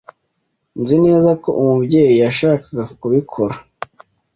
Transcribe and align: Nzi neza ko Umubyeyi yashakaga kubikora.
Nzi 0.81 0.95
neza 1.05 1.29
ko 1.41 1.49
Umubyeyi 1.61 2.15
yashakaga 2.23 2.83
kubikora. 2.99 3.55